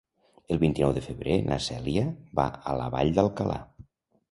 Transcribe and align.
El 0.53 0.59
vint-i-nou 0.63 0.93
de 0.95 1.03
febrer 1.07 1.35
na 1.51 1.59
Cèlia 1.67 2.07
va 2.41 2.49
a 2.73 2.77
la 2.83 2.91
Vall 2.99 3.15
d'Alcalà. 3.21 3.63